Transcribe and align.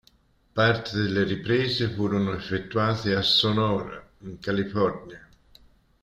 Parte 0.55 0.97
delle 0.97 1.21
riprese 1.23 1.89
furono 1.89 2.33
effettuate 2.33 3.13
a 3.13 3.21
Sonora, 3.21 4.03
in 4.21 4.39
California. 4.39 5.29